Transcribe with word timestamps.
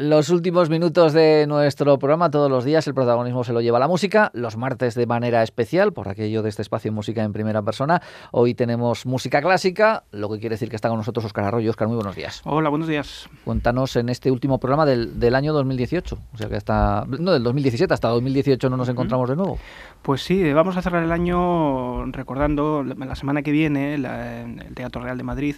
Los 0.00 0.30
últimos 0.30 0.70
minutos 0.70 1.12
de 1.12 1.44
nuestro 1.48 1.98
programa, 1.98 2.30
todos 2.30 2.48
los 2.48 2.64
días 2.64 2.86
el 2.86 2.94
protagonismo 2.94 3.42
se 3.42 3.52
lo 3.52 3.60
lleva 3.60 3.80
la 3.80 3.88
música, 3.88 4.30
los 4.32 4.56
martes 4.56 4.94
de 4.94 5.06
manera 5.06 5.42
especial, 5.42 5.92
por 5.92 6.08
aquello 6.08 6.44
de 6.44 6.50
este 6.50 6.62
espacio 6.62 6.92
música 6.92 7.24
en 7.24 7.32
primera 7.32 7.62
persona. 7.62 8.00
Hoy 8.30 8.54
tenemos 8.54 9.06
música 9.06 9.42
clásica, 9.42 10.04
lo 10.12 10.30
que 10.30 10.38
quiere 10.38 10.54
decir 10.54 10.68
que 10.68 10.76
está 10.76 10.88
con 10.88 10.98
nosotros 10.98 11.24
Oscar 11.24 11.46
Arroyo. 11.46 11.68
Oscar, 11.70 11.88
muy 11.88 11.96
buenos 11.96 12.14
días. 12.14 12.42
Hola, 12.44 12.68
buenos 12.68 12.86
días. 12.86 13.28
Cuéntanos 13.44 13.96
en 13.96 14.08
este 14.08 14.30
último 14.30 14.60
programa 14.60 14.86
del, 14.86 15.18
del 15.18 15.34
año 15.34 15.52
2018, 15.52 16.16
o 16.32 16.38
sea 16.38 16.48
que 16.48 16.54
hasta, 16.54 17.04
no, 17.18 17.32
del 17.32 17.42
2017, 17.42 17.92
hasta 17.92 18.06
2018 18.06 18.70
no 18.70 18.76
nos 18.76 18.88
encontramos 18.88 19.28
de 19.28 19.34
nuevo. 19.34 19.58
Pues 20.02 20.22
sí, 20.22 20.52
vamos 20.52 20.76
a 20.76 20.82
cerrar 20.82 21.02
el 21.02 21.10
año 21.10 22.06
recordando 22.12 22.84
la 22.84 23.16
semana 23.16 23.42
que 23.42 23.50
viene 23.50 23.94
el 23.94 24.74
Teatro 24.76 25.02
Real 25.02 25.18
de 25.18 25.24
Madrid, 25.24 25.56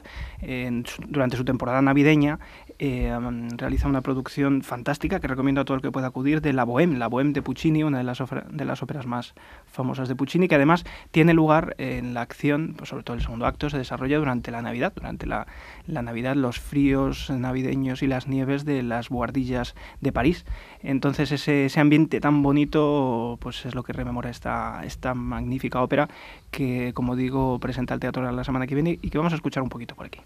durante 1.09 1.37
su 1.37 1.45
temporada 1.45 1.83
navideña, 1.83 2.39
eh, 2.83 3.15
realiza 3.59 3.89
una 3.89 4.01
producción 4.01 4.63
fantástica 4.63 5.21
que 5.21 5.29
recomiendo 5.29 5.61
a 5.61 5.67
todo 5.67 5.77
el 5.77 5.83
que 5.83 5.93
pueda 5.93 6.07
acudir 6.07 6.41
de 6.41 6.55
La 6.55 6.65
Bohème, 6.65 6.97
La 6.97 7.11
Bohème 7.11 7.35
de 7.35 7.43
Puccini, 7.43 7.85
una 7.85 7.99
de 7.99 8.05
las, 8.05 8.23
de 8.51 8.65
las 8.65 8.83
óperas 8.83 9.05
más 9.05 9.35
famosas 9.67 10.09
de 10.09 10.17
Puccini, 10.17 10.49
que 10.49 10.55
además 10.55 10.85
tiene 11.11 11.35
lugar 11.35 11.75
en 11.77 12.15
la 12.15 12.23
acción, 12.23 12.73
pues 12.79 12.89
sobre 12.89 13.05
todo 13.05 13.19
el 13.19 13.23
segundo 13.23 13.45
acto, 13.45 13.69
se 13.69 13.77
desarrolla 13.77 14.17
durante 14.17 14.51
la 14.51 14.63
Navidad, 14.63 14.95
durante 14.95 15.27
la, 15.27 15.47
Navidad, 15.87 16.37
los 16.37 16.59
fríos 16.59 17.29
navideños 17.29 18.03
y 18.03 18.07
las 18.07 18.27
nieves 18.29 18.65
de 18.65 18.83
las 18.83 19.11
buhardillas 19.11 19.75
de 20.01 20.13
París. 20.13 20.47
Entonces 20.83 21.33
ese, 21.33 21.67
ese 21.67 21.81
ambiente 21.81 22.19
tan 22.19 22.43
bonito 22.43 23.37
pues 23.43 23.67
es 23.67 23.75
lo 23.75 23.83
que 23.83 23.93
rememora 23.93 24.31
esta, 24.31 24.81
esta 24.87 25.13
magnífica 25.13 25.83
ópera 25.83 26.09
que, 26.51 26.93
como 26.95 27.15
digo, 27.15 27.59
presenta 27.59 27.93
el 27.93 28.01
teatro 28.01 28.33
la 28.33 28.45
semana 28.45 28.67
que 28.67 28.75
viene 28.75 28.99
y 29.03 29.11
que 29.11 29.19
vamos 29.19 29.35
a 29.35 29.37
escuchar 29.37 29.63
un 29.63 29.69
poquito 29.69 29.95
por 29.95 30.07
aquí. 30.07 30.21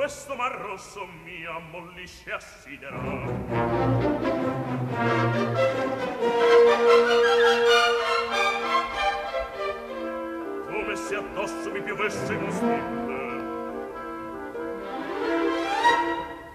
Questo 0.00 0.34
mar 0.34 0.52
rosso 0.52 1.06
mi 1.24 1.44
ammollisce 1.44 2.32
assidera 2.32 2.96
come 10.70 10.96
se 10.96 11.16
addosso 11.16 11.70
mi 11.70 11.82
piovesse 11.82 12.32
un 12.32 12.50
stille 12.50 13.08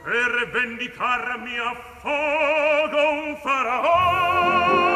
per 0.01 0.49
vendicarmi 0.51 1.57
affogo 1.59 3.09
un 3.11 3.37
faraon 3.43 4.94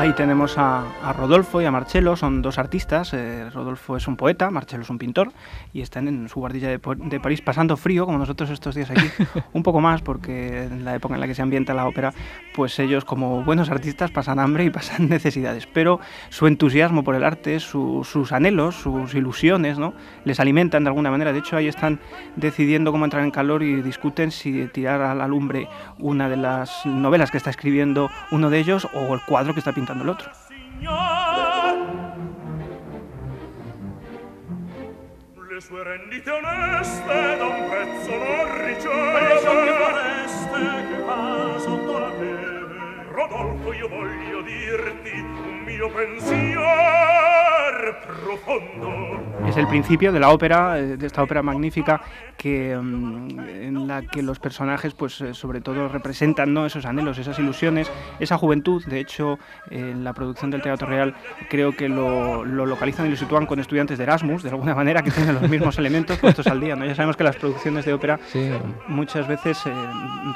Ahí 0.00 0.14
tenemos 0.14 0.56
a, 0.56 1.12
Rodolfo 1.14 1.60
y 1.60 1.66
a 1.66 1.70
Marcelo, 1.70 2.16
son 2.16 2.40
dos 2.40 2.56
artistas. 2.56 3.12
Eh, 3.12 3.50
Rodolfo 3.50 3.98
es 3.98 4.08
un 4.08 4.16
poeta, 4.16 4.50
Marcelo 4.50 4.82
es 4.82 4.88
un 4.88 4.96
pintor, 4.96 5.30
y 5.74 5.82
están 5.82 6.08
en 6.08 6.26
su 6.30 6.40
guardilla 6.40 6.68
de, 6.68 6.78
París 6.78 7.42
pasando 7.42 7.76
frío, 7.76 8.06
como 8.06 8.16
nosotros 8.16 8.48
estos 8.48 8.74
días 8.74 8.90
aquí, 8.90 9.06
un 9.52 9.62
poco 9.62 9.82
más, 9.82 10.00
porque 10.00 10.62
en 10.62 10.86
la 10.86 10.94
época 10.94 11.16
en 11.16 11.20
la 11.20 11.26
que 11.26 11.34
se 11.34 11.42
ambienta 11.42 11.74
la 11.74 11.86
ópera, 11.86 12.14
pues 12.54 12.78
ellos 12.78 13.04
como 13.04 13.44
buenos 13.44 13.68
artistas 13.68 14.10
pasan 14.10 14.38
hambre 14.38 14.64
y 14.64 14.70
pasan 14.70 15.06
necesidades. 15.10 15.66
Pero 15.66 16.00
su 16.30 16.46
entusiasmo 16.46 17.04
por 17.04 17.14
el 17.14 17.22
arte, 17.22 17.60
sus 17.60 18.32
anhelos, 18.32 18.76
sus 18.76 19.12
ilusiones, 19.12 19.78
¿no? 19.78 19.92
les 20.24 20.40
alimentan 20.40 20.82
de 20.82 20.88
alguna 20.88 21.10
manera. 21.10 21.34
De 21.34 21.40
hecho, 21.40 21.58
ahí 21.58 21.68
están 21.68 22.00
decidiendo 22.36 22.90
cómo 22.90 23.04
entrar 23.04 23.22
en 23.22 23.32
calor 23.32 23.62
y 23.62 23.82
discuten 23.82 24.30
si 24.30 24.66
tirar 24.68 25.02
a 25.02 25.14
la 25.14 25.28
lumbre 25.28 25.68
una 25.98 26.30
de 26.30 26.38
las 26.38 26.86
novelas 26.86 27.30
que 27.30 27.36
está 27.36 27.50
escribiendo 27.50 28.08
uno 28.30 28.48
de 28.48 28.60
ellos 28.60 28.88
o 28.94 29.12
el 29.12 29.20
cuadro 29.26 29.52
que 29.52 29.58
está 29.58 29.72
pintando 29.74 29.89
el 29.98 30.08
otro. 30.08 30.30
Le 35.50 35.60
sue 35.60 35.82
rendite 35.82 36.30
oneste 36.30 37.36
da 37.36 37.46
un 37.46 37.68
prezzo 37.68 38.10
non 38.10 38.64
riceve. 38.64 39.20
Che 40.90 41.02
va 41.02 41.58
sotto 41.58 41.98
la 41.98 42.08
neve. 42.08 43.04
Rodolfo 43.10 43.72
io 43.72 43.88
voglio 43.88 44.42
dirti 44.42 45.18
un 45.18 45.62
mio 45.64 45.90
pensiero 45.90 47.49
Es 49.46 49.56
el 49.56 49.66
principio 49.66 50.12
de 50.12 50.20
la 50.20 50.30
ópera, 50.30 50.78
eh, 50.78 50.96
de 50.96 51.06
esta 51.06 51.22
ópera 51.22 51.42
magnífica 51.42 52.00
que, 52.36 52.76
mm, 52.76 53.40
en 53.40 53.88
la 53.88 54.02
que 54.02 54.22
los 54.22 54.38
personajes, 54.38 54.94
pues 54.94 55.20
eh, 55.20 55.34
sobre 55.34 55.60
todo 55.60 55.88
representan 55.88 56.52
¿no? 56.54 56.66
esos 56.66 56.84
anhelos, 56.84 57.18
esas 57.18 57.38
ilusiones, 57.38 57.90
esa 58.18 58.38
juventud. 58.38 58.84
De 58.84 59.00
hecho, 59.00 59.38
en 59.70 60.04
la 60.04 60.12
producción 60.12 60.50
del 60.50 60.62
Teatro 60.62 60.86
Real 60.86 61.14
creo 61.48 61.74
que 61.76 61.88
lo, 61.88 62.44
localizan 62.44 63.06
y 63.06 63.10
lo 63.10 63.16
sitúan 63.16 63.46
con 63.46 63.60
estudiantes 63.60 63.98
de 63.98 64.04
Erasmus, 64.04 64.42
de 64.42 64.50
alguna 64.50 64.74
manera, 64.80 65.02
que 65.02 65.10
tienen 65.10 65.34
los 65.34 65.48
mismos 65.48 65.78
elementos 65.78 66.18
puestos 66.18 66.46
al 66.46 66.60
día. 66.60 66.76
¿no? 66.76 66.84
Ya 66.84 66.94
sabemos 66.94 67.16
que 67.16 67.24
las 67.24 67.36
producciones 67.36 67.84
de 67.84 67.92
ópera 67.92 68.18
muchas 68.88 69.26
veces 69.26 69.58
eh, 69.66 69.70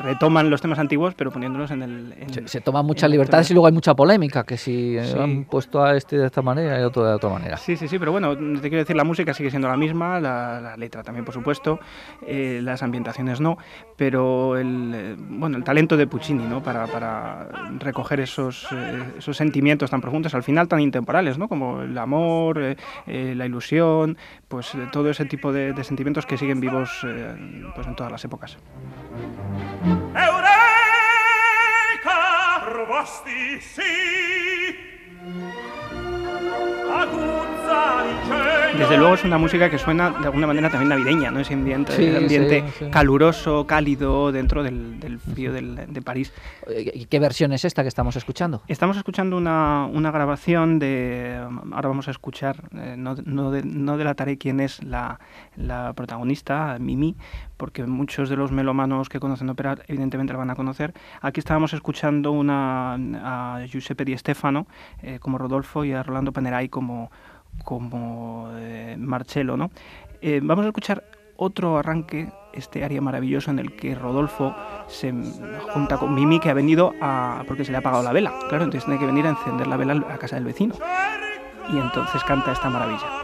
retoman 0.02 0.50
los 0.50 0.60
temas 0.60 0.78
antiguos, 0.78 1.14
pero 1.14 1.30
poniéndolos 1.30 1.70
en 1.70 1.82
el... 1.82 2.14
se, 2.46 2.60
toman 2.60 2.84
muchas 2.84 3.10
libertades 3.10 3.50
y 3.50 3.54
luego 3.54 3.66
hay 3.66 3.72
mucha 3.72 3.94
polémica, 3.94 4.44
que 4.44 4.56
si 4.56 4.98
han 4.98 5.44
puesto 5.44 5.82
a 5.82 5.96
este 5.96 6.18
de 6.18 6.26
esta 6.26 6.42
manera 6.42 6.80
y 6.80 6.82
otro 6.82 7.04
de 7.04 7.14
otra 7.14 7.30
manera. 7.30 7.33
Sí, 7.56 7.76
sí, 7.76 7.88
sí, 7.88 7.98
pero 7.98 8.12
bueno, 8.12 8.36
te 8.36 8.68
quiero 8.68 8.78
decir, 8.78 8.96
la 8.96 9.04
música 9.04 9.34
sigue 9.34 9.50
siendo 9.50 9.68
la 9.68 9.76
misma, 9.76 10.20
la, 10.20 10.76
letra 10.76 11.02
también, 11.02 11.24
por 11.24 11.34
supuesto, 11.34 11.78
eh, 12.26 12.60
las 12.62 12.82
ambientaciones 12.82 13.40
no, 13.40 13.58
pero 13.96 14.56
el, 14.56 14.92
eh, 14.94 15.16
bueno, 15.18 15.56
el 15.56 15.64
talento 15.64 15.96
de 15.96 16.06
Puccini 16.06 16.44
¿no? 16.44 16.62
para, 16.62 16.86
para 16.86 17.48
recoger 17.78 18.20
esos, 18.20 18.66
eh, 18.72 19.02
esos 19.18 19.36
sentimientos 19.36 19.90
tan 19.90 20.00
profundos, 20.00 20.34
al 20.34 20.42
final 20.42 20.68
tan 20.68 20.80
intemporales, 20.80 21.38
¿no? 21.38 21.48
como 21.48 21.82
el 21.82 21.96
amor, 21.98 22.76
la 23.06 23.46
ilusión, 23.46 24.16
pues 24.48 24.72
todo 24.92 25.10
ese 25.10 25.24
tipo 25.24 25.52
de, 25.52 25.72
de 25.72 25.84
sentimientos 25.84 26.26
que 26.26 26.36
siguen 26.36 26.60
vivos 26.60 27.06
pues 27.74 27.86
en 27.86 27.96
todas 27.96 28.12
las 28.12 28.24
épocas. 28.24 28.56
Eureka! 30.14 30.74
Sí! 33.60 34.33
Desde 38.78 38.98
luego 38.98 39.14
es 39.14 39.24
una 39.24 39.38
música 39.38 39.70
que 39.70 39.78
suena 39.78 40.10
de 40.10 40.26
alguna 40.26 40.48
manera 40.48 40.68
también 40.68 40.88
navideña, 40.88 41.30
¿no? 41.30 41.38
Ese 41.38 41.54
ambiente, 41.54 42.16
ambiente 42.16 42.64
caluroso, 42.90 43.66
cálido 43.66 44.32
dentro 44.32 44.64
del, 44.64 45.18
frío 45.32 45.52
de 45.52 46.02
París. 46.02 46.32
¿Qué 47.08 47.18
versión 47.20 47.52
es 47.52 47.64
esta 47.64 47.82
que 47.82 47.88
estamos 47.88 48.16
escuchando? 48.16 48.62
Estamos 48.66 48.96
escuchando 48.96 49.36
una, 49.36 50.10
grabación 50.10 50.78
de... 50.80 51.38
Ahora 51.72 51.88
vamos 51.88 52.08
a 52.08 52.10
escuchar, 52.10 52.64
eh, 52.74 52.96
no, 52.98 53.14
no, 53.24 53.52
no, 53.52 53.96
delataré 53.96 54.38
quién 54.38 54.58
es 54.60 54.82
la, 54.82 55.20
la 55.56 55.92
protagonista, 55.92 56.76
Mimi, 56.80 57.16
porque 57.56 57.86
muchos 57.86 58.28
de 58.28 58.36
los 58.36 58.50
melomanos 58.50 59.08
que 59.08 59.20
conocen 59.20 59.48
ópera 59.50 59.78
evidentemente 59.86 60.32
la 60.32 60.40
van 60.40 60.50
a 60.50 60.56
conocer. 60.56 60.94
Aquí 61.20 61.38
estábamos 61.38 61.72
escuchando 61.74 62.32
una, 62.32 62.94
a 62.94 63.64
Giuseppe 63.66 64.04
Di 64.04 64.18
Stefano 64.18 64.66
eh, 65.02 65.18
como 65.20 65.38
Rodolfo 65.38 65.84
y 65.84 65.92
a 65.92 66.02
Rolando 66.02 66.32
Panerai 66.32 66.68
como, 66.68 67.10
como 67.62 68.50
eh, 68.56 68.96
Marcello. 68.98 69.56
¿no? 69.56 69.70
Eh, 70.20 70.40
vamos 70.42 70.64
a 70.64 70.68
escuchar 70.68 71.04
otro 71.36 71.78
arranque, 71.78 72.32
este 72.52 72.84
área 72.84 73.00
maravilloso 73.00 73.50
en 73.50 73.58
el 73.58 73.74
que 73.74 73.94
Rodolfo 73.94 74.54
se 74.86 75.12
junta 75.72 75.98
con 75.98 76.14
Mimi 76.14 76.38
que 76.40 76.50
ha 76.50 76.54
venido 76.54 76.92
a... 77.00 77.42
porque 77.46 77.64
se 77.64 77.72
le 77.72 77.78
ha 77.78 77.80
apagado 77.80 78.02
la 78.02 78.12
vela. 78.12 78.32
Claro, 78.48 78.64
entonces 78.64 78.84
tiene 78.84 79.00
que 79.00 79.06
venir 79.06 79.26
a 79.26 79.30
encender 79.30 79.66
la 79.66 79.76
vela 79.76 79.94
a 80.08 80.18
casa 80.18 80.36
del 80.36 80.44
vecino. 80.44 80.74
Y 81.72 81.78
entonces 81.78 82.22
canta 82.24 82.52
esta 82.52 82.70
maravilla. 82.70 83.23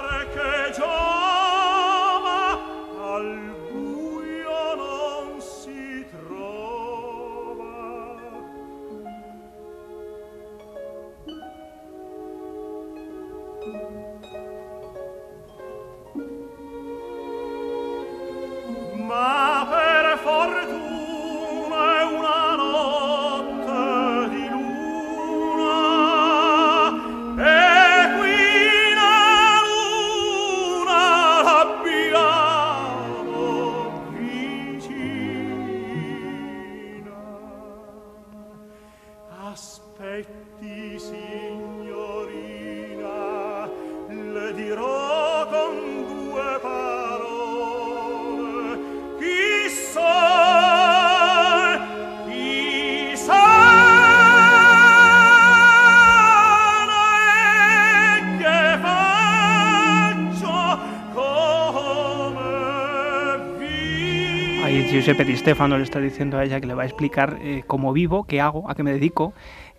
Giuseppe 64.90 65.25
Di 65.25 65.37
Stefano 65.37 65.78
le 65.78 65.84
está 65.84 66.00
diciendo 66.00 66.37
a 66.37 66.44
ella 66.44 66.60
que 66.60 66.66
le 66.66 66.75
va 66.75 66.82
a 66.82 66.87
explicar 66.87 67.38
eh, 67.42 67.62
cómo 67.64 67.92
vivo, 67.92 68.25
qué 68.25 68.40
hago, 68.40 68.69
a 68.69 68.75
qué 68.75 68.82
me 68.82 68.92
dedico, 68.92 69.32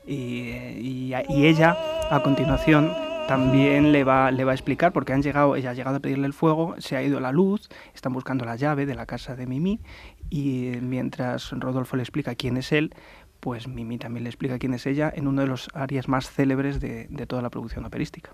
y, 0.08 1.12
ella 1.30 1.78
a 2.10 2.24
continuación 2.24 2.94
también 3.28 3.92
le 3.92 4.06
va, 4.06 4.32
le 4.32 4.46
va 4.46 4.52
a 4.52 4.56
explicar 4.56 4.94
porque 4.94 5.12
han 5.12 5.22
llegado, 5.22 5.58
ella 5.58 5.72
ha 5.72 5.74
llegado 5.74 5.98
a 5.98 6.00
pedirle 6.00 6.28
el 6.28 6.34
fuego, 6.34 6.76
se 6.78 6.96
ha 6.96 7.04
ido 7.04 7.20
la 7.20 7.34
luz, 7.34 7.68
están 7.94 8.14
buscando 8.14 8.46
la 8.46 8.56
llave 8.56 8.86
de 8.86 8.96
la 8.96 9.06
casa 9.06 9.36
de 9.36 9.48
Mimi 9.48 9.82
y 10.30 10.78
mientras 10.82 11.52
Rodolfo 11.52 11.98
le 11.98 12.04
explica 12.04 12.36
quién 12.36 12.56
es 12.56 12.72
él, 12.72 12.96
pues 13.42 13.68
Mimi 13.68 13.98
también 13.98 14.24
le 14.24 14.30
explica 14.30 14.60
quién 14.60 14.74
es 14.74 14.86
ella 14.86 15.12
en 15.14 15.28
uno 15.28 15.42
de 15.42 15.48
los 15.48 15.68
áreas 15.74 16.08
más 16.08 16.32
célebres 16.32 16.80
de 16.80 17.26
toda 17.28 17.42
la 17.42 17.50
producción 17.50 17.84
operística. 17.84 18.32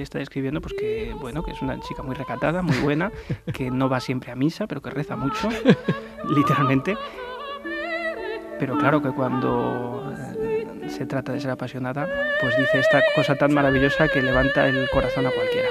Está 0.00 0.20
escribiendo 0.20 0.60
pues 0.60 0.74
que 0.74 1.14
bueno 1.20 1.42
que 1.42 1.52
es 1.52 1.62
una 1.62 1.78
chica 1.80 2.02
muy 2.02 2.14
recatada 2.14 2.62
muy 2.62 2.76
buena 2.78 3.10
que 3.52 3.70
no 3.70 3.88
va 3.88 4.00
siempre 4.00 4.32
a 4.32 4.36
misa 4.36 4.66
pero 4.66 4.80
que 4.80 4.90
reza 4.90 5.16
mucho 5.16 5.48
literalmente. 6.28 6.96
Pero 8.58 8.76
claro 8.76 9.00
que 9.00 9.10
cuando 9.10 10.12
eh, 10.38 10.66
se 10.88 11.06
trata 11.06 11.32
de 11.32 11.40
ser 11.40 11.50
apasionada 11.50 12.06
pues 12.40 12.56
dice 12.58 12.78
esta 12.78 13.00
cosa 13.14 13.36
tan 13.36 13.54
maravillosa 13.54 14.08
que 14.08 14.22
levanta 14.22 14.68
el 14.68 14.88
corazón 14.90 15.26
a 15.26 15.30
cualquiera 15.30 15.68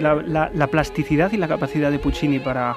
la, 0.00 0.66
plasticidad 0.70 1.32
y 1.32 1.36
la 1.36 1.48
capacidad 1.48 1.90
de 1.90 1.98
Puccini 1.98 2.38
para, 2.38 2.76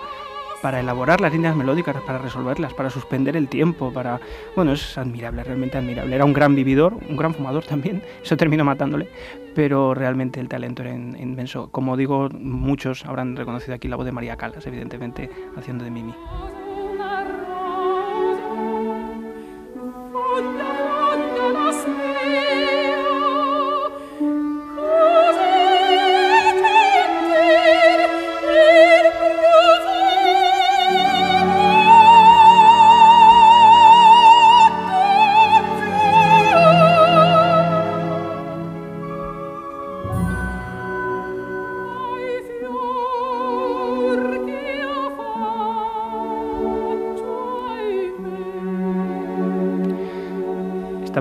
para 0.62 0.80
elaborar 0.80 1.22
las 1.22 1.32
líneas 1.32 1.56
melódicas, 1.56 1.96
para 2.02 2.18
resolverlas, 2.18 2.74
para 2.74 2.90
suspender 2.90 3.36
el 3.36 3.48
tiempo, 3.48 3.92
para... 3.92 4.20
Bueno, 4.56 4.74
es 4.74 4.98
admirable, 4.98 5.44
realmente 5.44 5.78
admirable. 5.78 6.16
Era 6.16 6.26
un 6.26 6.34
gran 6.34 6.56
vividor, 6.56 6.94
un 6.94 7.18
gran 7.18 7.34
fumador 7.34 7.66
también, 7.66 8.02
eso 8.24 8.38
terminó 8.38 8.64
matándole, 8.64 9.10
pero 9.56 9.94
realmente 9.94 10.40
el 10.40 10.48
talento 10.48 10.84
era 10.84 10.94
inmenso. 10.94 11.72
Como 11.72 11.98
digo, 11.98 12.30
muchos 12.30 13.06
habrán 13.06 13.36
reconocido 13.36 13.76
aquí 13.76 13.88
la 13.88 13.96
voz 13.96 14.06
de 14.06 14.12
María 14.12 14.36
Calas, 14.36 14.66
evidentemente, 14.66 15.30
haciendo 15.56 15.84
de 15.84 15.92
Mimi. 15.92 16.14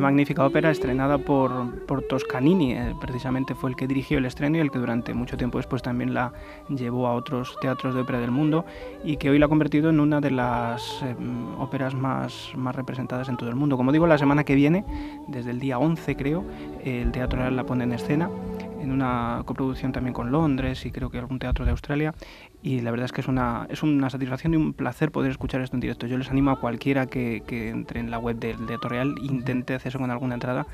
Magnífica 0.01 0.45
ópera 0.45 0.71
estrenada 0.71 1.19
por, 1.19 1.85
por 1.87 2.03
Toscanini, 2.03 2.73
eh, 2.73 2.95
precisamente 3.01 3.55
fue 3.55 3.71
el 3.71 3.77
que 3.77 3.87
dirigió 3.87 4.19
el 4.19 4.25
estreno 4.25 4.57
y 4.57 4.61
el 4.61 4.71
que 4.71 4.79
durante 4.79 5.15
mucho 5.15 5.37
tiempo 5.37 5.59
después 5.59 5.83
también 5.83 6.15
la 6.15 6.33
llevó 6.69 7.07
a 7.07 7.15
otros 7.15 7.57
teatros 7.61 7.95
de 7.95 8.01
ópera 8.01 8.21
del 8.21 8.31
mundo 8.31 8.65
y 9.05 9.17
que 9.17 9.31
hoy 9.31 9.39
la 9.39 9.47
ha 9.47 9.49
convertido 9.49 9.91
en 9.91 10.01
una 10.01 10.21
de 10.21 10.31
las 10.31 11.03
em, 11.03 11.59
óperas 11.61 11.95
más, 11.95 12.53
más 12.57 12.75
representadas 12.75 13.29
en 13.29 13.37
todo 13.37 13.49
el 13.49 13.57
mundo. 13.57 13.77
Como 13.77 13.93
digo, 13.93 14.07
la 14.07 14.19
semana 14.19 14.45
que 14.45 14.55
viene, 14.55 14.85
desde 15.27 15.51
el 15.51 15.61
día 15.61 15.79
11 15.79 16.17
creo, 16.17 16.45
el 16.85 17.13
Teatro 17.13 17.41
Real 17.41 17.57
la 17.57 17.65
pone 17.65 17.85
en 17.85 17.93
escena 17.93 18.31
en 18.81 18.93
una 18.93 19.43
coproducción 19.45 19.93
también 19.93 20.15
con 20.15 20.31
Londres 20.31 20.85
y 20.87 20.91
creo 20.91 21.11
que 21.11 21.19
algún 21.19 21.39
teatro 21.39 21.65
de 21.65 21.71
Australia 21.71 22.15
y 22.63 22.81
la 22.81 22.91
verdad 22.91 23.07
es 23.07 23.13
que 23.13 23.21
es 23.21 23.29
una, 23.29 23.67
es 23.71 23.83
una 23.83 24.11
satisfacción 24.11 24.55
y 24.55 24.57
un 24.57 24.73
placer 24.73 25.11
poder 25.11 25.31
escuchar 25.31 25.61
esto 25.61 25.77
en 25.77 25.81
directo. 25.81 26.07
Yo 26.07 26.19
les 26.19 26.31
animo 26.31 26.51
a 26.51 26.61
cualquiera 26.61 27.07
que, 27.07 27.43
entre 27.49 28.01
en 28.01 28.11
la 28.11 28.19
web 28.19 28.37
del 28.37 28.67
Teatro 28.67 28.89
Real 28.89 29.15
e 29.21 29.27
intente 29.27 29.75
acceso 29.75 29.99
con 29.99 30.11
alguna 30.11 30.35
entrada 30.35 30.67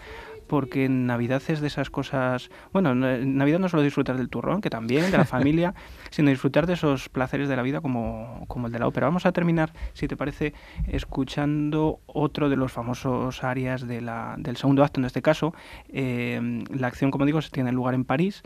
porque 0.54 0.84
en 0.84 1.04
Navidad 1.08 1.42
es 1.48 1.60
de 1.60 1.66
esas 1.66 1.90
cosas, 1.90 2.48
bueno, 2.72 2.92
en 2.92 3.36
Navidad 3.36 3.58
no 3.58 3.68
solo 3.68 3.82
disfrutar 3.82 4.16
del 4.16 4.28
turrón, 4.28 4.60
que 4.60 4.70
también, 4.70 5.10
de 5.10 5.18
la 5.18 5.24
familia, 5.24 5.74
sino 6.10 6.30
disfrutar 6.30 6.68
de 6.68 6.74
esos 6.74 7.08
placeres 7.08 7.48
de 7.48 7.56
la 7.56 7.62
vida 7.62 7.80
como, 7.80 8.44
como 8.46 8.68
el 8.68 8.72
de 8.72 8.78
la 8.78 8.86
ópera. 8.86 9.08
Vamos 9.08 9.26
a 9.26 9.32
terminar, 9.32 9.72
si 9.94 10.06
te 10.06 10.16
parece, 10.16 10.54
escuchando 10.86 11.98
otro 12.06 12.48
de 12.48 12.54
los 12.54 12.70
famosos 12.70 13.42
áreas 13.42 13.88
de 13.88 14.00
la, 14.00 14.36
del 14.38 14.56
segundo 14.56 14.84
acto, 14.84 15.00
en 15.00 15.06
este 15.06 15.22
caso. 15.22 15.56
Eh, 15.88 16.62
la 16.70 16.86
acción, 16.86 17.10
como 17.10 17.26
digo, 17.26 17.42
se 17.42 17.50
tiene 17.50 17.72
lugar 17.72 17.94
en 17.94 18.04
París 18.04 18.44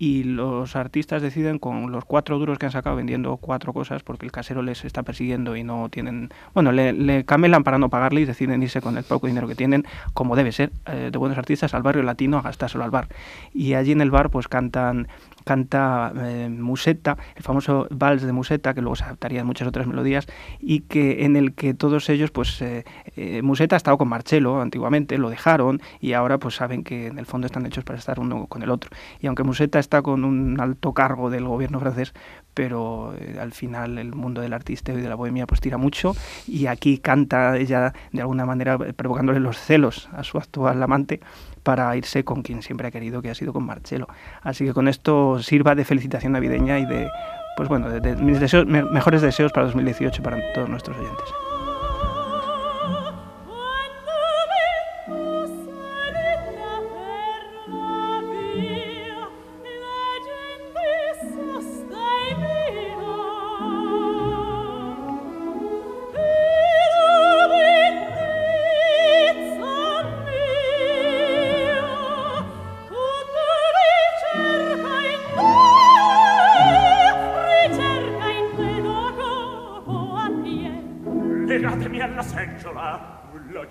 y 0.00 0.24
los 0.24 0.76
artistas 0.76 1.20
deciden 1.20 1.58
con 1.58 1.92
los 1.92 2.06
cuatro 2.06 2.38
duros 2.38 2.58
que 2.58 2.64
han 2.64 2.72
sacado 2.72 2.96
vendiendo 2.96 3.36
cuatro 3.36 3.74
cosas 3.74 4.02
porque 4.02 4.24
el 4.24 4.32
casero 4.32 4.62
les 4.62 4.82
está 4.86 5.02
persiguiendo 5.02 5.56
y 5.56 5.62
no 5.62 5.90
tienen, 5.90 6.30
bueno, 6.54 6.72
le, 6.72 7.26
camelan 7.26 7.64
para 7.64 7.76
no 7.76 7.90
pagarle 7.90 8.22
y 8.22 8.24
deciden 8.24 8.62
irse 8.62 8.80
con 8.80 8.96
el 8.96 9.04
poco 9.04 9.26
dinero 9.26 9.46
que 9.46 9.54
tienen, 9.54 9.84
como 10.14 10.36
debe 10.36 10.52
ser, 10.52 10.72
eh, 10.86 11.10
de 11.12 11.18
buenos 11.18 11.36
artistas, 11.36 11.74
al 11.74 11.82
barrio 11.82 12.02
latino 12.02 12.38
a 12.38 12.42
gastárselo 12.42 12.82
al 12.82 12.90
bar. 12.90 13.08
Y 13.52 13.74
allí 13.74 13.92
en 13.92 14.00
el 14.00 14.10
bar 14.10 14.30
pues 14.30 14.48
cantan 14.48 15.06
canta 15.44 16.12
eh, 16.16 16.48
Musetta, 16.50 17.16
el 17.36 17.42
famoso 17.42 17.86
vals 17.90 18.22
de 18.22 18.32
Musetta, 18.32 18.74
que 18.74 18.80
luego 18.80 18.96
se 18.96 19.04
adaptaría 19.04 19.40
en 19.40 19.46
muchas 19.46 19.68
otras 19.68 19.86
melodías, 19.86 20.26
y 20.60 20.80
que 20.80 21.24
en 21.24 21.36
el 21.36 21.54
que 21.54 21.74
todos 21.74 22.08
ellos, 22.08 22.30
pues 22.30 22.60
eh, 22.62 22.84
eh, 23.16 23.42
Musetta 23.42 23.76
ha 23.76 23.78
estado 23.78 23.98
con 23.98 24.08
Marcello 24.08 24.60
antiguamente, 24.60 25.18
lo 25.18 25.30
dejaron, 25.30 25.80
y 26.00 26.12
ahora 26.12 26.38
pues 26.38 26.56
saben 26.56 26.84
que 26.84 27.08
en 27.08 27.18
el 27.18 27.26
fondo 27.26 27.46
están 27.46 27.66
hechos 27.66 27.84
para 27.84 27.98
estar 27.98 28.20
uno 28.20 28.46
con 28.46 28.62
el 28.62 28.70
otro. 28.70 28.90
Y 29.20 29.26
aunque 29.26 29.42
Musetta 29.42 29.78
está 29.78 30.02
con 30.02 30.24
un 30.24 30.60
alto 30.60 30.92
cargo 30.92 31.30
del 31.30 31.44
gobierno 31.44 31.80
francés, 31.80 32.14
pero 32.54 33.14
al 33.40 33.52
final 33.52 33.98
el 33.98 34.14
mundo 34.14 34.40
del 34.40 34.52
artista 34.52 34.92
y 34.92 35.00
de 35.00 35.08
la 35.08 35.14
bohemia 35.14 35.46
pues 35.46 35.60
tira 35.60 35.78
mucho, 35.78 36.14
y 36.46 36.66
aquí 36.66 36.98
canta 36.98 37.56
ella 37.56 37.92
de 38.12 38.20
alguna 38.20 38.44
manera 38.44 38.78
provocándole 38.78 39.40
los 39.40 39.58
celos 39.58 40.08
a 40.12 40.24
su 40.24 40.38
actual 40.38 40.82
amante, 40.82 41.20
para 41.62 41.94
irse 41.96 42.24
con 42.24 42.42
quien 42.42 42.62
siempre 42.62 42.88
ha 42.88 42.90
querido, 42.90 43.22
que 43.22 43.30
ha 43.30 43.34
sido 43.34 43.52
con 43.52 43.64
Marcelo. 43.64 44.08
Así 44.42 44.64
que 44.64 44.72
con 44.72 44.88
esto 44.88 45.42
sirva 45.42 45.74
de 45.74 45.84
felicitación 45.84 46.32
navideña 46.32 46.78
y 46.78 46.86
de, 46.86 47.08
pues 47.56 47.68
bueno, 47.68 47.90
de, 47.90 48.16
mis 48.16 48.40
deseos, 48.40 48.66
mejores 48.66 49.22
deseos 49.22 49.52
para 49.52 49.66
2018 49.66 50.22
para 50.22 50.38
todos 50.54 50.68
nuestros 50.68 50.96
oyentes. 50.96 51.49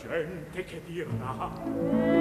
gente 0.07 0.63
che 0.63 0.81
dirà. 0.85 2.18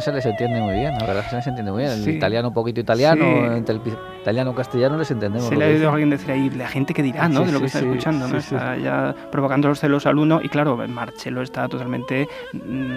Se 0.00 0.12
les 0.12 0.24
entiende 0.26 0.60
muy 0.60 0.74
bien, 0.74 0.94
la 0.98 1.06
verdad 1.06 1.22
que 1.24 1.30
se 1.30 1.36
les 1.36 1.46
entiende 1.46 1.72
muy 1.72 1.82
bien. 1.82 1.92
El 1.92 2.04
Sí. 2.04 2.10
italiano 2.10 2.48
un 2.48 2.54
poquito 2.54 2.80
italiano, 2.80 3.24
Sí. 3.24 3.56
entre 3.56 3.74
el 3.76 3.80
italiano 4.20 4.54
castellano 4.54 4.96
les 4.98 5.10
entendemos. 5.10 5.48
Se 5.48 5.56
le 5.56 5.64
ha 5.64 5.68
oído 5.68 5.88
a 5.88 5.92
alguien 5.92 6.10
decir 6.10 6.30
ahí, 6.30 6.50
la 6.50 6.68
gente 6.68 6.94
que 6.94 7.02
dirá, 7.02 7.28
¿no? 7.28 7.40
Sí, 7.40 7.46
de 7.46 7.52
lo 7.52 7.60
que 7.60 7.66
está 7.66 7.78
escuchando, 7.80 8.28
¿no? 8.28 8.36
Está 8.38 8.76
ya 8.76 9.14
provocando 9.30 9.68
los 9.68 9.80
celos 9.80 10.06
al 10.06 10.18
uno 10.18 10.40
y 10.42 10.48
claro, 10.48 10.76
Marcelo 10.88 11.42
está 11.42 11.68
totalmente 11.68 12.28
mm, 12.52 12.90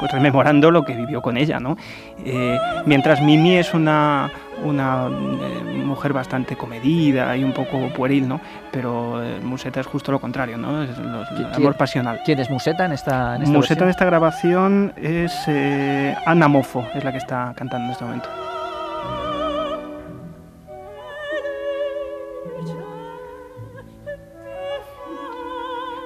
pues 0.00 0.12
rememorando 0.12 0.70
lo 0.70 0.84
que 0.84 0.94
vivió 0.94 1.22
con 1.22 1.36
ella, 1.36 1.60
¿no? 1.60 1.76
Eh, 2.24 2.58
mientras 2.86 3.22
Mimi 3.22 3.56
es 3.56 3.72
una, 3.74 4.30
una 4.62 5.06
eh, 5.08 5.62
mujer 5.84 6.12
bastante 6.12 6.56
comedida 6.56 7.36
y 7.36 7.44
un 7.44 7.52
poco 7.52 7.88
pueril, 7.88 8.28
¿no? 8.28 8.40
Pero 8.70 9.22
eh, 9.22 9.40
Musetta 9.42 9.80
es 9.80 9.86
justo 9.86 10.12
lo 10.12 10.20
contrario, 10.20 10.56
¿no? 10.56 10.82
Es 10.82 10.96
los- 10.98 11.30
el 11.32 11.46
¿Qui- 11.48 11.56
amor 11.56 11.76
pasional. 11.76 12.20
¿Quién 12.24 12.38
es 12.38 12.48
Museta 12.50 12.84
en 12.86 12.92
esta, 12.92 13.36
en 13.36 13.42
esta 13.42 13.54
Musetta 13.56 13.80
de 13.80 13.86
versión? 13.86 13.90
esta 13.90 14.04
grabación 14.04 14.92
es 14.96 15.32
eh, 15.48 16.14
Ana 16.26 16.48
Mofo, 16.48 16.86
es 16.94 17.04
la 17.04 17.12
que 17.12 17.18
está 17.18 17.52
cantando 17.56 17.86
en 17.86 17.92
este 17.92 18.04
momento. 18.04 18.28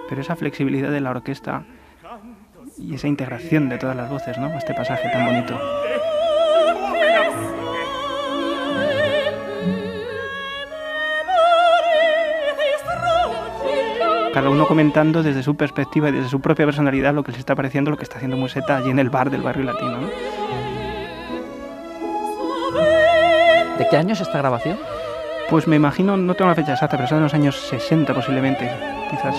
Pero 0.09 0.21
esa 0.23 0.37
flexibilidad 0.37 0.91
de 0.91 1.01
la 1.01 1.11
orquesta 1.11 1.65
y 2.79 2.95
esa 2.95 3.09
integración 3.09 3.69
de 3.69 3.79
todas 3.79 3.97
las 3.97 4.09
voces, 4.09 4.39
¿no? 4.39 4.47
Este 4.57 4.73
pasaje 4.73 5.09
tan 5.11 5.27
bonito. 5.27 5.59
Cada 14.33 14.51
uno 14.51 14.67
comentando 14.67 15.23
desde 15.23 15.43
su 15.43 15.57
perspectiva 15.57 16.09
y 16.11 16.13
desde 16.13 16.29
su 16.29 16.41
propia 16.41 16.67
personalidad 16.67 17.15
lo 17.15 17.23
que 17.23 17.33
les 17.33 17.41
está 17.41 17.55
pareciendo, 17.55 17.91
lo 17.91 17.97
que 17.97 18.05
está 18.05 18.17
haciendo 18.17 18.37
Musetta 18.37 18.77
allí 18.77 18.91
en 18.91 18.99
el 18.99 19.11
bar 19.11 19.31
del 19.31 19.43
barrio 19.43 19.65
latino, 19.65 19.99
¿no? 19.99 20.09
¿De 23.79 23.89
qué 23.89 23.97
año 23.97 24.13
es 24.13 24.21
esta 24.21 24.39
grabación? 24.39 24.79
Pues 25.49 25.67
me 25.67 25.77
imagino, 25.77 26.17
no 26.17 26.35
tengo 26.35 26.51
la 26.51 26.55
fecha 26.55 26.73
exacta, 26.73 26.97
pero 26.97 27.09
son 27.09 27.19
en 27.19 27.25
los 27.25 27.35
años 27.35 27.57
60 27.57 28.13
posiblemente, 28.13 28.71
quizás. 29.11 29.37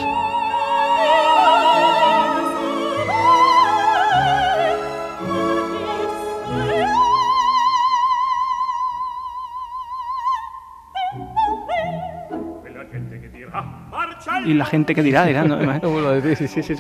Y 14.46 14.54
la 14.54 14.66
gente 14.66 14.94
que 14.96 15.02
dirá, 15.02 15.26
dirá, 15.26 15.44
¿no? 15.44 15.58
No 15.82 16.22
sí, 16.36 16.48
Sí, 16.48 16.62
sí, 16.64 16.76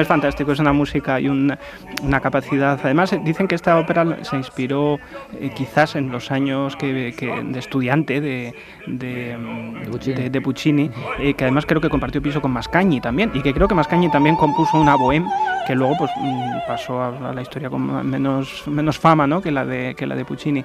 es 0.00 0.08
fantástico, 0.08 0.52
es 0.52 0.58
una 0.58 0.72
música 0.72 1.20
y 1.20 1.28
un- 1.28 1.56
una 2.02 2.20
capacidad. 2.20 2.78
Además, 2.82 3.14
dicen 3.24 3.46
que 3.48 3.54
esta 3.54 3.78
ópera 3.78 4.18
se 4.22 4.36
inspiró 4.36 4.98
eh, 5.40 5.50
quizás 5.54 5.96
en 5.96 6.10
los 6.10 6.30
años 6.30 6.76
que, 6.76 7.14
que- 7.16 7.42
de 7.42 7.58
estudiante 7.58 8.20
de, 8.20 8.54
de, 8.86 9.36
De 9.36 9.90
Puccini. 9.90 10.14
de- 10.16 10.30
de 10.30 10.40
Puccini, 10.40 10.90
eh, 11.18 11.34
que 11.34 11.44
además 11.44 11.66
creo 11.66 11.80
que 11.80 11.88
compartió 11.88 12.22
piso 12.22 12.40
con 12.40 12.50
Mascagni 12.52 13.00
también, 13.00 13.30
y 13.34 13.42
que 13.42 13.52
creo 13.52 13.68
que 13.68 13.74
Mascagni 13.74 14.10
también 14.10 14.36
compuso 14.36 14.80
una 14.80 14.96
bohème 14.96 15.26
que 15.68 15.74
luego 15.74 15.98
pues 15.98 16.10
mm, 16.16 16.66
pasó 16.66 17.02
a, 17.02 17.32
la 17.34 17.42
historia 17.42 17.68
con 17.68 18.08
menos, 18.08 18.98
fama 18.98 19.26
¿no? 19.26 19.42
que, 19.42 19.50
la 19.52 19.66
de, 19.66 19.94
que 19.94 20.06
la 20.06 20.14
de 20.16 20.24
Puccini. 20.24 20.64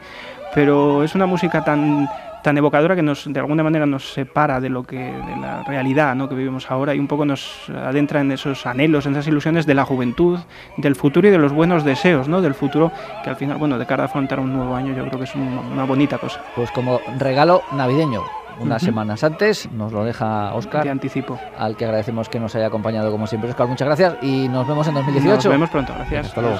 Pero 0.55 1.03
es 1.03 1.13
una 1.13 1.25
música 1.25 1.61
tan 1.61 2.07
tan 2.41 2.57
evocadora 2.57 2.93
que 2.93 3.01
nos 3.01 3.31
de 3.31 3.39
alguna 3.39 3.63
manera 3.63 3.85
nos 3.85 4.11
separa 4.11 4.59
de 4.59 4.69
lo 4.69 4.83
que 4.83 4.97
de 4.97 5.35
la 5.41 5.63
realidad 5.63 6.13
¿no? 6.13 6.27
que 6.27 6.35
vivimos 6.35 6.69
ahora 6.69 6.93
y 6.93 6.99
un 6.99 7.07
poco 7.07 7.25
nos 7.25 7.69
adentra 7.69 8.19
en 8.19 8.33
esos 8.33 8.65
anhelos, 8.65 9.05
en 9.05 9.13
esas 9.13 9.27
ilusiones 9.27 9.65
de 9.65 9.73
la 9.73 9.85
juventud, 9.85 10.39
del 10.75 10.95
futuro 10.95 11.27
y 11.27 11.31
de 11.31 11.37
los 11.37 11.53
buenos 11.53 11.85
deseos, 11.85 12.27
¿no? 12.27 12.41
del 12.41 12.53
futuro 12.53 12.91
que 13.23 13.29
al 13.29 13.37
final, 13.37 13.57
bueno, 13.57 13.77
de 13.79 13.85
cara 13.85 14.03
a 14.03 14.05
afrontar 14.07 14.41
un 14.41 14.53
nuevo 14.53 14.75
año 14.75 14.93
yo 14.93 15.05
creo 15.05 15.19
que 15.19 15.23
es 15.25 15.35
un- 15.35 15.57
una 15.71 15.85
bonita 15.85 16.17
cosa. 16.17 16.41
Pues 16.53 16.69
como 16.71 16.99
regalo 17.17 17.61
navideño, 17.71 18.21
unas 18.59 18.81
semanas 18.81 19.23
antes, 19.23 19.71
nos 19.71 19.91
lo 19.91 20.03
deja 20.03 20.49
De 20.51 20.57
Oscar, 20.57 20.87
anticipo. 20.87 21.39
al 21.57 21.75
que 21.75 21.85
agradecemos 21.85 22.29
que 22.29 22.39
nos 22.39 22.55
haya 22.55 22.67
acompañado 22.67 23.11
como 23.11 23.27
siempre. 23.27 23.49
Oscar, 23.49 23.67
muchas 23.67 23.87
gracias 23.87 24.15
y 24.21 24.47
nos 24.47 24.67
vemos 24.67 24.87
en 24.87 24.93
2018. 24.95 25.35
Nos 25.35 25.45
vemos 25.45 25.69
pronto, 25.69 25.93
gracias. 25.95 26.27
Hasta 26.27 26.41
luego. 26.41 26.57